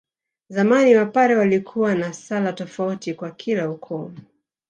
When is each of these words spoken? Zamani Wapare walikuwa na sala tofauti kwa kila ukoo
Zamani 0.49 0.95
Wapare 0.95 1.35
walikuwa 1.35 1.95
na 1.95 2.13
sala 2.13 2.53
tofauti 2.53 3.13
kwa 3.13 3.31
kila 3.31 3.69
ukoo 3.69 4.11